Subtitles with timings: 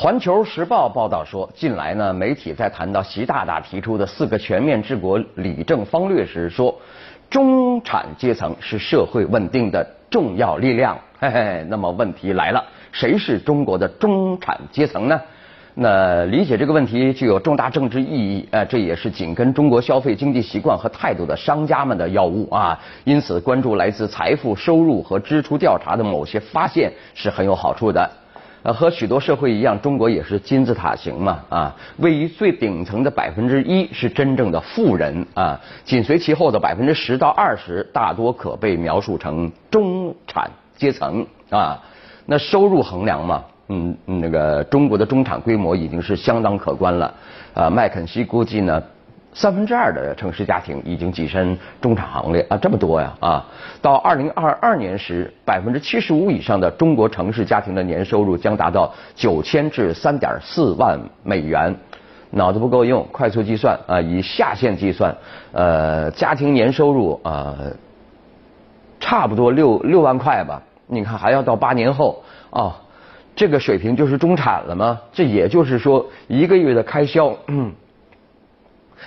[0.00, 6.72] 环球时报报道说，近来呢，媒体在谈到习大大提出的四个全面治国理政方略时，说
[7.28, 10.96] 中产阶层是社会稳定的重要力量。
[11.18, 15.20] 嘿嘿，那么问题来了，谁是中国的中产阶层呢？
[15.74, 22.78] 那理解这个问题具有重大政治意义，呃，这也是紧跟中国消费经济习惯和态度的商家们的要务啊。
[23.02, 28.08] 因此，关注来自财富、收入和支出调查的某些发现是很有好处的。
[28.72, 41.82] 和许多社会一样，中国也是金字塔型嘛啊，位于最顶层的百分之一是真正的富人啊，紧随其后的百分之十到二十大多可被描述成中产阶层啊。
[42.26, 47.14] 那收入衡量嘛，嗯，那个中国的中产规模已经是相当可观了
[47.54, 47.70] 啊。
[47.70, 48.82] 麦肯锡估计呢。
[49.38, 53.46] 三分之二的城市家庭已经跻身中产行列啊，这么多呀啊！
[53.80, 61.72] 到二零二二年时，百分之七十五以上的中国城市家庭的年收入将达到九千至三点四万美元。
[62.30, 65.16] 脑子不够用，快速计算啊，以下限计算，
[65.52, 67.54] 呃，家庭年收入啊，
[68.98, 70.60] 差不多六六万块吧。
[70.88, 72.74] 你看还要到八年后啊，
[73.36, 74.98] 这个水平就是中产了吗？
[75.12, 77.32] 这也就是说，一个月的开销。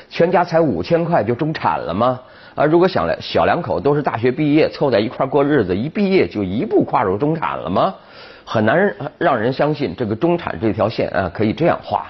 [0.09, 2.20] 全家才五千块就中产了吗？
[2.56, 7.95] 啊，如果想来小两口都是大学毕业，凑在一块过日子，一毕业就一步跨入中产了吗？
[8.44, 12.08] 很难让人相信这个中产这条线啊可以这样画。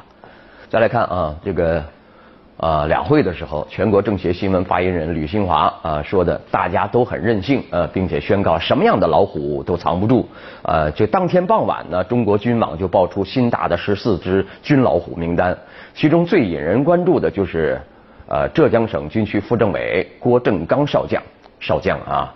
[0.70, 1.84] 再来看啊，这个
[2.62, 10.30] 啊两会的时候，全国政协新闻发言人吕新华啊说的，大家都很任性呃，并且宣告什么样的老虎都藏不住。
[10.62, 15.58] 呃，就当天傍晚呢，中国军网就爆出新打的十四只军老虎名单。
[15.96, 17.82] 其中最引人关注的就是，
[18.28, 21.20] 呃，浙江省军区副政委郭正刚少将，
[21.60, 22.32] 少将啊，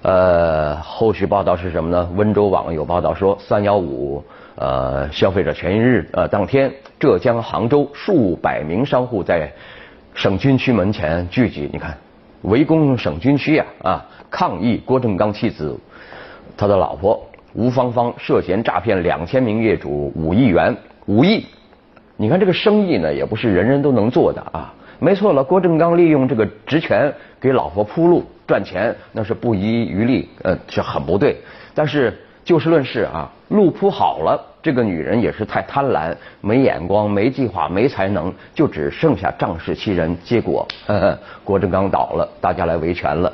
[0.00, 2.08] 呃，后续报道是什么呢？
[2.16, 4.24] 温州网有报道说，三幺五
[4.56, 9.52] 呃消费者权益日呃当天，浙江杭州数百名商户在
[10.14, 11.96] 省军区门前聚集，你看，
[12.42, 15.78] 围攻省军区啊啊，抗议郭正刚妻子
[16.56, 20.74] 他的老婆吴芳芳涉嫌诈骗两千名业主五亿元，
[21.06, 21.44] 五亿。
[22.16, 24.72] 你看这个生意呢，也不是人人都能做的啊。
[24.98, 31.36] 没错了，郭正刚利用这个职权给老婆铺路赚钱，那是不遗余力，呃，是很不对。
[31.74, 40.16] 但是就事论事啊，路铺好了，这个女人也是太贪婪，没眼光，没计划，没才能，就只剩下仗势欺人。
[40.24, 40.66] 结果，
[41.44, 43.32] 郭正刚倒了，大家来维权了。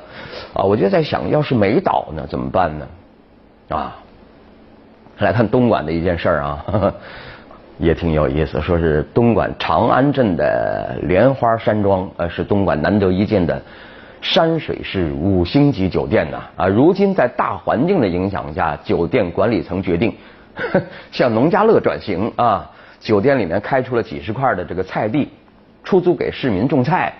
[0.52, 2.86] 啊，我就在想，要是没倒呢，怎么办呢？
[3.70, 3.96] 啊，
[5.18, 6.94] 来看东莞的一件事儿啊。
[7.78, 13.60] 也挺有意思，说是东莞长安镇的莲花山庄，呃，是东莞难得一见的
[14.22, 16.42] 山水是五星级酒店呐。
[16.56, 20.14] 啊，如今在大环境的影响下，酒店管理层决定
[21.12, 22.70] 向农家乐转型啊。
[23.00, 25.28] 酒店里面开出了几十块的这个菜地，
[25.82, 27.12] 出租给市民种菜。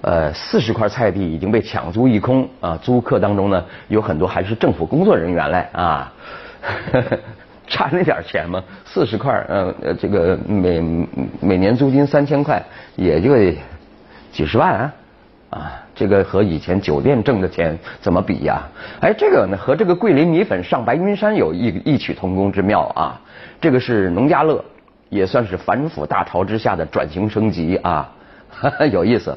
[0.00, 2.78] 呃，四十块菜地已经被抢租一空啊。
[2.80, 6.12] 租客当中呢，有很多还是政府工作人员嘞啊。
[7.66, 8.62] 差那点钱吗？
[8.86, 10.80] 四十块，呃，这个每
[11.40, 12.64] 每年租金三千块，
[12.96, 13.36] 也就
[14.32, 14.94] 几十万啊，
[15.50, 18.68] 啊，这个和以前酒店挣的钱怎么比呀？
[19.00, 23.20] 哎，这个呢和这个桂林米粉上白云山有异异曲同工之妙啊。
[23.60, 24.62] 这个是农家乐，
[25.08, 28.12] 也算是反腐大潮之下的转型升级啊，
[28.92, 29.36] 有意思。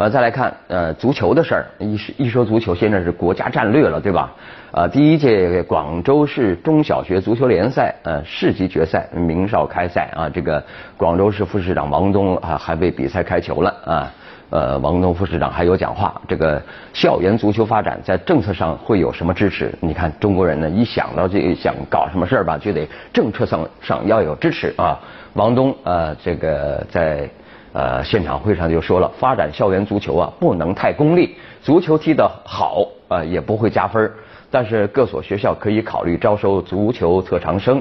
[0.00, 4.32] 呃，再来看呃足球的事儿，一一说足球，现在是国家战略了，对吧？
[4.72, 10.64] 啊，第一届广州市中小学足球联赛呃市级决赛明少开赛啊，这个
[10.96, 14.10] 广州市副市长王东啊还为比赛开球了啊，
[14.48, 16.62] 呃，王东副市长还有讲话，这个
[16.94, 19.70] 校园足球发展在政策上会有什么支持？
[19.80, 24.98] 你看中国人呢，一想到这想搞什么事儿吧，就得政策上上要有支持啊。
[25.34, 27.28] 王东呃，这个在。
[27.72, 31.36] 呃，现场会上就说了，发展校园足球啊，不能太功利。
[31.62, 34.10] 足球踢得好啊，也不会加分
[34.50, 37.80] 但是各所学校可以考虑招收足球特长生。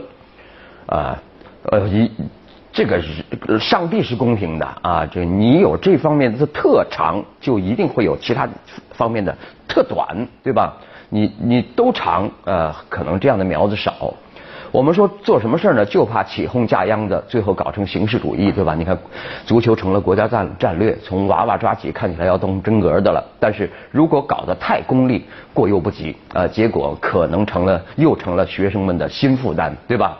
[0.85, 1.17] 啊，
[1.63, 2.11] 呃，一
[2.71, 8.47] 这个是上帝是公平的啊，这你有这方面的特长，就一定会有其他
[8.91, 9.35] 方面的
[9.67, 10.77] 特短，对吧？
[11.09, 14.13] 你你都长，呃，可能这样的苗子少。
[14.71, 15.83] 我们说做什么事呢？
[15.83, 18.75] 就怕起哄架秧的，最后搞成形式主义，对吧？
[18.75, 18.95] 你看，
[19.43, 23.23] 足球成了国家战战略，从娃娃抓起，看起来要动真格的了。
[23.39, 25.25] 但是如果搞得太功利，
[25.55, 30.19] 过犹不及，啊，结果可能成了又成了学生们的新负担，对吧？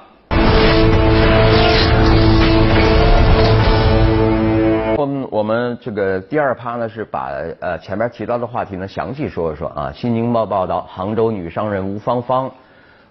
[4.98, 7.30] 我们我们这个第二趴呢，是把
[7.60, 9.92] 呃前面提到的话题呢详细说一说啊。
[9.94, 12.52] 新京报报道，杭州女商人吴芳芳。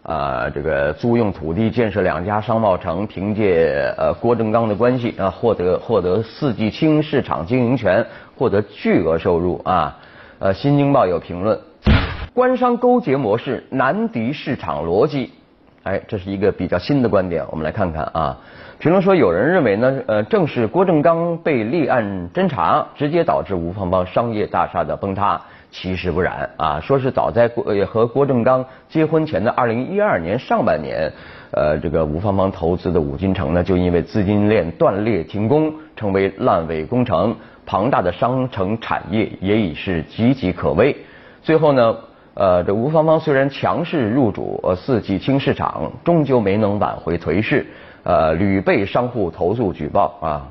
[0.03, 8.07] 啊，这个租用土地建设两家商贸城，凭借呃郭正刚的关系啊，获得获得四季青市场经营权，
[8.37, 9.97] 获得巨额收入啊。
[10.39, 11.59] 呃，《新京报》有评论，
[12.33, 15.33] 官商勾结模式难敌市场逻辑。
[15.85, 18.37] 哎，这是一个比较新的观点，我们来看看啊。
[18.79, 25.41] 评论说，有人认为呢，呃，正是郭正刚被立案侦查，直接导致吴芳芳商业大厦的崩塌。
[25.71, 31.13] 其实不然啊，说是早在郭和郭正刚结婚前的二零一二年上半年，
[31.51, 37.37] 呃，这个吴芳芳投资的五金城呢，就因为资金链断裂停工，成为烂尾工程。
[37.67, 40.97] 庞大的商城产业也已是岌岌可危。
[41.43, 41.95] 最后呢，
[42.39, 47.67] 呃，这吴芳芳虽然强势入主呃四季青市场，终究没能挽回颓势。
[48.05, 50.47] 呃，屡被商户投诉举报啊，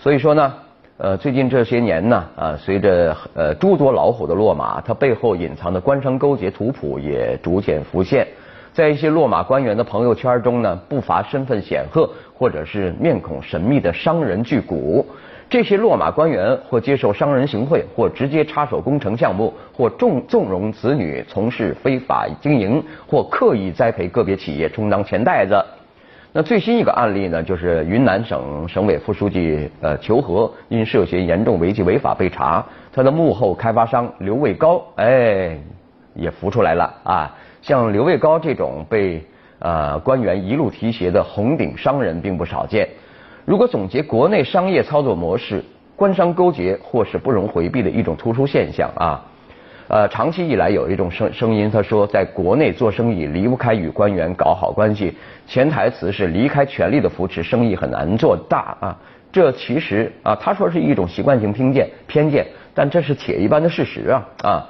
[0.00, 0.52] 所以说呢，
[0.96, 8.26] 呃，最近这些年呢，啊，随着呃诸多老虎的落马，它背后隐藏的官商勾结图谱也逐渐浮现。
[8.72, 15.04] 在一些落马官员的朋友圈中呢，不乏身份显赫或者是面孔神秘的商人巨贾。
[15.50, 25.64] 这些落马官员或接受商人行贿，或直接插手工程项目，或纵纵容子女从事非法经营，或刻意栽培个别企业充当钱袋子。
[26.34, 32.62] 那最新一个案例呢，就是云南省省委副书记呃求和因涉嫌严重违纪违法被查，
[32.92, 35.58] 他的幕后开发商刘卫高哎
[36.14, 37.34] 也浮出来了啊。
[37.62, 39.24] 像刘卫高这种被
[39.60, 42.86] 呃官员一路提携的红顶商人并不少见。
[43.48, 45.64] 如果总结国内商业操作模式，
[45.96, 49.24] 官商勾结或是不容回避的一种突出现象啊。
[49.88, 55.16] 呃，长期以来有一种声声音，他说，在国内做生意离不开与官员搞好关系，
[55.46, 58.94] 潜台词是离开权力的扶持，生意很难做大啊。
[59.32, 64.66] 这其实啊，他说是一种习惯性偏见偏见，但这是铁一般的事实啊啊。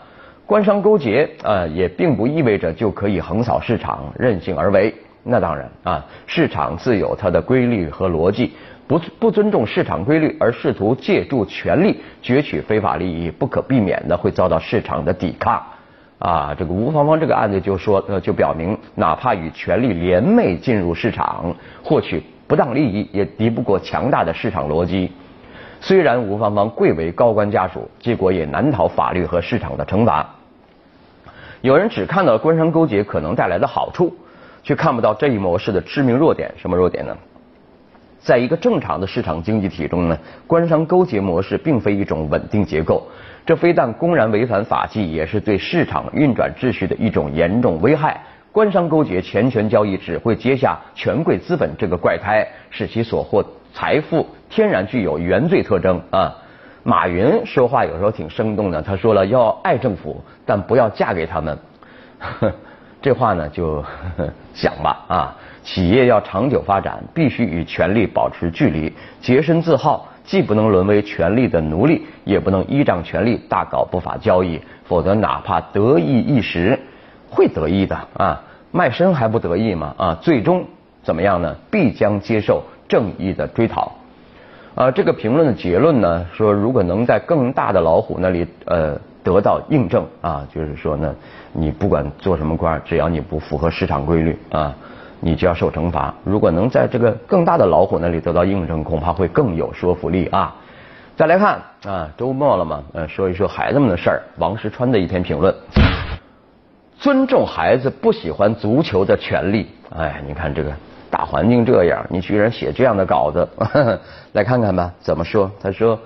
[0.46, 4.94] 官商勾结啊，也并不意味着就可以横扫市场、任性而为。
[5.22, 8.52] 那当然啊，市场自有它的规律和逻辑。
[8.86, 15.62] 不不尊重市场规律而试图借助权力攫取非法利益，不可避免的会遭到市场的抵抗。
[16.18, 21.54] 啊，这个吴芳芳这个案子就说，呃，就表明，哪怕与权力联袂进入市场，
[21.84, 25.12] 获取不当利益，也敌不过强大的市场逻辑。
[25.82, 30.26] 虽然吴芳芳贵为高官家属，结果也难逃法律和市场的惩罚。
[31.60, 34.16] 有人只看到官商勾结可能带来的好处，
[34.62, 36.52] 却看不到这一模式的致命弱点。
[36.56, 37.16] 什么弱点呢？
[38.20, 43.06] 在一个正常的市场经济体中呢，官商勾结模式并非一种稳定结构，
[43.46, 48.20] 这非但公然违反法纪，也是对市场运转秩序的一种严重危害。
[48.50, 56.34] 官商勾结、钱权交易只会接下权贵资本这个怪胎，使其所获财富天然具有原罪特征啊。
[56.82, 61.56] 马云说话有时候挺生动的，他说了要爱政府，但不要嫁给他们。
[63.00, 63.84] 这话呢就
[64.54, 65.36] 想吧啊。
[65.62, 68.90] 企业要长久发展，必须与权力保持距离，
[69.20, 76.78] 洁身自好，既不能沦为权力的奴隶，也不能依仗权力大搞不法交易，否则哪怕得意一时，
[77.28, 78.40] 会得意的啊，
[78.72, 79.94] 卖身还不得意吗？
[79.98, 80.64] 啊，最终
[81.02, 81.54] 怎么样呢？
[81.70, 83.92] 必将接受正义的追讨。
[84.74, 91.14] 啊，这个评论的结论呢，说如果能在更大的老虎那里呃得到印证啊，就是说呢，
[91.52, 94.74] 你不管做什么官，只要你不符合市场规律啊。
[95.20, 96.14] 你就要受惩罚。
[96.22, 100.54] 如果能在这个更大的老虎那里得到印证，恐怕会更有说服力啊！
[101.16, 104.22] 再来看啊，周末了嘛，呃，说一说孩子们的事儿。
[104.36, 105.52] 王石川的一篇评论：
[107.00, 109.68] 尊重孩子不喜欢足球的权利。
[109.90, 110.72] 哎，你看这个
[111.10, 113.48] 大环境这样，你居然写这样的稿子，
[114.34, 115.50] 来看看吧，怎么说？
[115.60, 115.98] 他说。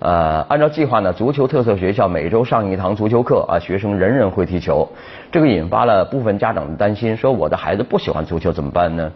[0.00, 4.88] 呃，按照计划呢，足球特色学校每周上一堂足球课啊，学生人人会踢球，
[5.32, 9.12] 这个引发了部分家长的担心，说我的孩子不喜欢足球怎么办呢？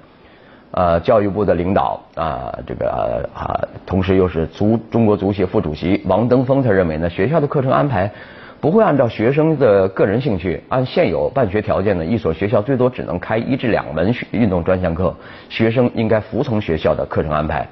[0.72, 3.54] 呃，教育部的领导啊，这个啊，
[3.86, 8.10] 同时又是足中国足协副主席王登峰，他认为呢，学校的课程安排
[8.60, 15.14] 不会按照学生的个人兴趣，按现有办学条件呢，一所学校最多只能开一至两门运动专项课，
[15.48, 17.68] 学生应该服从学校的课程安排。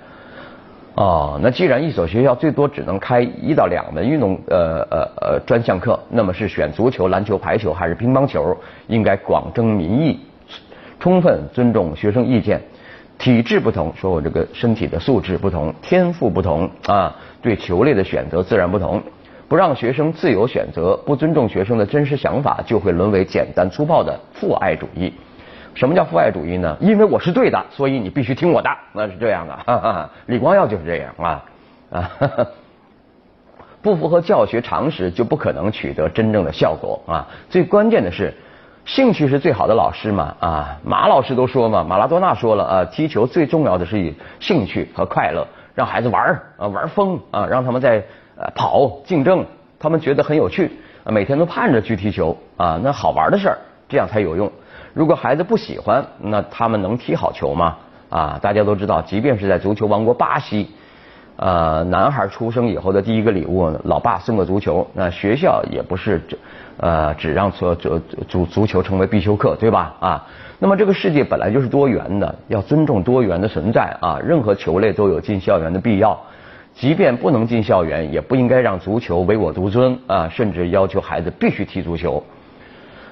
[0.97, 8.57] 哦，那既然一所学校最多只能开一到两门运动呃呃呃专项课，那么是选足球、篮球、排球还是乒乓球？
[8.89, 10.21] 应该广征民意，
[10.99, 12.61] 充分尊重学生意见。
[13.17, 19.03] 体质不同，说我这个身体的素质不同，天赋不同啊，对球类的选择自然不同。
[19.49, 25.13] 不让学生自由选择，不尊重学生的真实想法，就会沦为简单粗暴的父爱主义。
[25.75, 26.77] 什么叫父爱主义呢？
[26.81, 29.57] 因为我是对的，所以你必须听我的，那是这样的。
[29.57, 31.45] 哈哈李光耀就是这样啊
[31.91, 32.47] 啊哈哈，
[33.81, 37.29] 不符合教学常识就不可能取得真正的效果啊。
[37.49, 38.35] 最关键的是，
[38.85, 48.05] 兴趣是最好的老师嘛啊，马老师都说嘛，马拉多纳说了啊，踢球最重要的是兴趣和快乐，让孩子玩儿啊玩疯啊，让他们在
[48.55, 49.45] 跑竞争，
[49.79, 50.71] 他们觉得很有趣，
[51.05, 53.59] 每天都盼着去踢球啊，那好玩的事儿，
[53.89, 54.51] 这样才有用。
[54.93, 57.77] 如果孩子不喜欢，那他们能踢好球吗？
[58.09, 60.69] 啊，大家都知道，即便是在足球王国巴西。
[61.37, 64.87] 呃，男孩出生以后的第一个礼物，老爸送个足球。
[64.93, 66.39] 那学校也不是只
[66.77, 69.95] 呃只让足足足足球成为必修课，对吧？
[70.01, 70.27] 啊，
[70.59, 74.19] 那么这个世界本来就是多元的，要尊重多元的存在啊。
[74.23, 76.19] 任何球类都有进校园的必要，
[76.75, 82.23] 即便不能进校园，也不应该让足球唯我独尊啊，甚至要求孩子必须踢足球。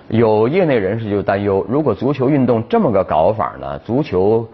[0.09, 4.49] 有业内人士就担忧，如果足球运动这么个搞法呢，足球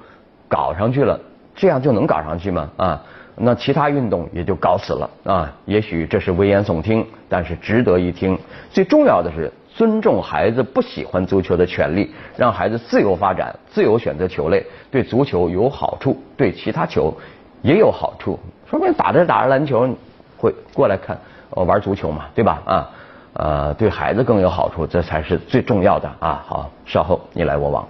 [0.49, 1.19] 搞上去了，
[1.55, 2.71] 这样就能搞上去吗？
[2.77, 3.03] 啊？
[3.37, 5.53] 那其他运动也就搞死了啊！
[5.65, 8.39] 也许这是危言耸听，但是值得一听。
[8.71, 17.13] 最重要的是尊重孩子不喜欢足球的权利，让孩子自由发展、自由选择球类，对足球有好处，对其他球
[17.61, 18.39] 也有好处。
[18.71, 19.89] 说明打着打着篮球
[20.37, 21.19] 会过来看
[21.51, 22.63] 我玩足球嘛，对吧？
[22.65, 22.91] 啊，
[23.37, 26.45] 呃，对孩子更有好处，这才是最重要的啊！
[26.47, 27.85] 好，稍后你来我往。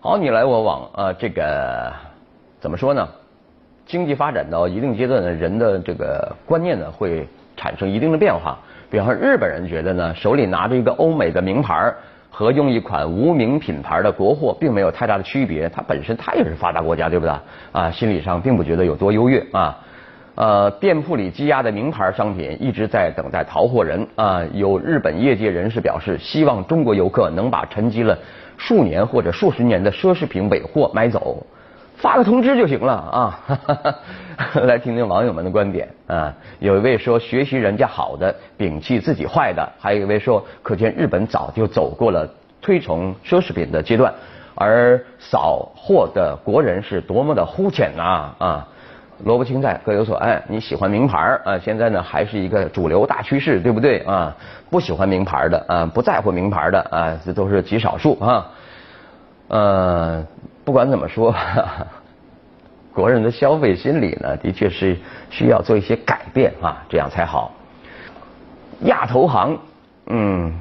[0.00, 1.90] 好，你来我往啊，这个
[2.60, 3.08] 怎么说呢？
[3.86, 8.58] 经济发展到一定阶段呢，人的这个观念呢会产生一定的变化。
[8.90, 11.90] 比方说，日本人觉得呢，手里拿着一个欧美的名牌
[12.30, 15.70] 和用一款无名品牌的国货，并没有太大的区别。
[15.70, 17.34] 它本身它也是发达国家，对不对？
[17.72, 19.74] 啊，心理上并不觉得有多优越啊。
[20.34, 24.42] 呃，店铺里积压的名牌商品一直在等待淘货人啊。
[24.52, 28.18] 有日本业界人士表示，希望中国游客能把沉积了。
[28.58, 31.44] 数年或者数十年的奢侈品尾货买走，
[31.96, 33.40] 发个通知就行了啊！
[34.62, 36.32] 来听听网友们的观点啊。
[36.60, 42.28] 有一位说学习人家好的，摒弃自己坏的；还有一位说，可见日本早就走过了
[42.60, 44.14] 推崇奢侈品的阶段，
[44.54, 48.68] 而扫货的国人是多么的肤浅呐啊！
[49.24, 51.58] 萝卜青菜各有所爱，你喜欢名牌啊？
[51.58, 54.36] 现在呢还是一个主流大趋势，对不对啊？
[54.68, 58.50] 不喜欢名牌的啊，不在乎名牌的啊，这都是极少数啊。
[59.48, 60.26] 呃，
[60.64, 61.34] 不管怎么说，
[62.92, 64.96] 国人的消费心理呢，的确是
[65.30, 67.52] 需要做一些改变啊，这样才好。
[68.80, 69.56] 亚投行，
[70.06, 70.52] 嗯，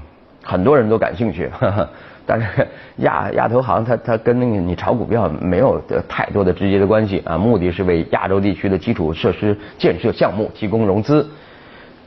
[0.43, 1.49] 很多人都感兴趣。
[2.23, 2.65] 但是
[2.97, 11.27] 亚亚投行它它跟那个你炒股票没有太多的直接的关系啊，目的是为亚洲地区的基础设施建设项目提供融资。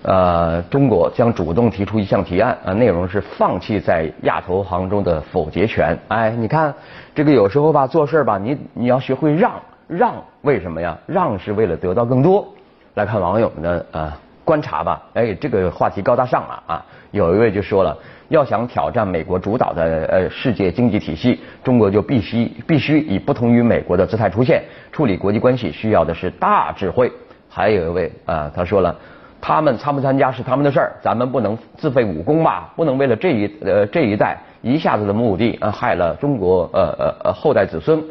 [0.03, 5.99] 呃，中国将主动提出一项提案啊，内容是放弃在亚投行中的否决权。
[6.09, 6.73] 哎，你看
[7.15, 9.53] 这个有时候吧，做事吧，你你要学会让
[9.89, 10.97] 让，为什么呀？
[11.07, 12.47] 让是为了得到更多。
[12.95, 15.03] 来看网友们的啊观察吧。
[15.15, 17.97] 哎，这个话题高大上了啊，有一位就说了。
[18.29, 24.65] 要想挑战美国主导的呃世界经济体系，中国就必须必须以不同于美国的姿态出现。
[24.91, 27.13] 处理国际关系需要的是大智慧。
[27.51, 28.97] 还有一位啊，他说了，
[29.43, 32.73] 他们参不参加是他们的事儿，咱们不能自废武功吧？
[32.75, 38.03] 不能为了这一呃这一代一下子的目的，啊，害了中国呃呃呃后代子孙。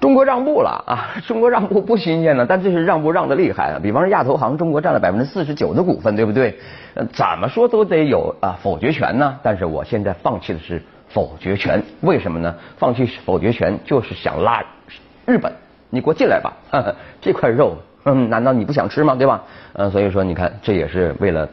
[0.00, 1.08] 中国让步了啊！
[1.26, 3.80] 中国让步不新鲜了，但这是让步让的厉害啊！
[3.82, 6.54] 比方说亚投行，中国占了百分之四十九的股份，对不对？
[7.12, 9.38] 怎么说都得有啊否决权呢？
[9.42, 12.54] 但是我现在放弃的是否决权，为什么呢？
[12.76, 14.62] 放弃否决权就是想拉
[15.24, 15.52] 日本，
[15.90, 16.52] 你给我进来吧，
[17.20, 19.14] 这块肉，嗯，难道你不想吃吗？
[19.14, 19.42] 对吧？
[19.72, 21.48] 嗯，所以说你看，这也是为了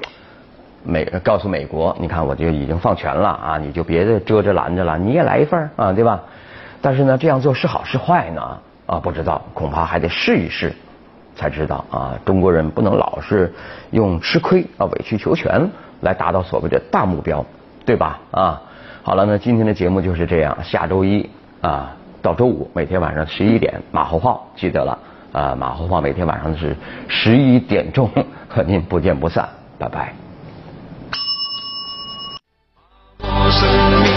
[0.83, 6.21] 美告诉美国，你看我就已经放权了啊，你就别再遮着拦着了，你也来一份啊，对吧？
[6.83, 8.57] 但是呢，这样做是好是坏呢？
[8.85, 10.75] 啊，不知道，恐怕还得试一试，
[11.33, 12.19] 才知道啊。
[12.25, 13.53] 中国人不能老是
[13.91, 15.69] 用吃亏啊、委曲求全
[16.01, 17.45] 来达到所谓的大目标，
[17.85, 18.19] 对吧？
[18.31, 18.61] 啊，
[19.01, 20.57] 好了，那今天的节目就是这样。
[20.61, 21.29] 下周一
[21.61, 24.99] 啊到周五，每天晚上十一点，马后炮，记得了
[25.31, 26.75] 啊，马后炮每天晚上是
[27.07, 28.09] 十一点钟，
[28.49, 29.47] 和您不见不散，
[29.79, 30.13] 拜拜。
[33.49, 33.69] 生
[34.03, 34.12] 命。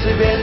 [0.00, 0.39] easy, baby.